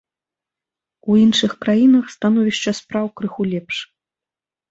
[1.09, 3.75] У іншых краінах становішча спраў крыху лепш.